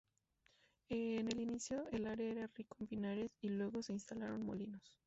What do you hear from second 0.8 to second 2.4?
En el inicio el área